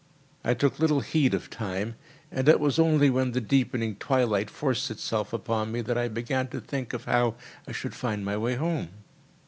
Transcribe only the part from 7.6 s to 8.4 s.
I should find my